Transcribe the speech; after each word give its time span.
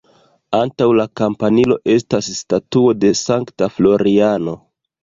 Antaŭ 0.59 0.87
la 0.99 1.05
kampanilo 1.21 1.77
estas 1.99 2.31
statuo 2.41 2.99
de 3.05 3.17
Sankta 3.25 3.73
Floriano. 3.79 4.63